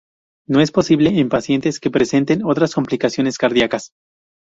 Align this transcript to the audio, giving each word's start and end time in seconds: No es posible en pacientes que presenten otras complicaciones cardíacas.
No 0.47 0.61
es 0.61 0.71
posible 0.71 1.11
en 1.19 1.29
pacientes 1.29 1.79
que 1.79 1.91
presenten 1.91 2.43
otras 2.43 2.73
complicaciones 2.73 3.37
cardíacas. 3.37 3.91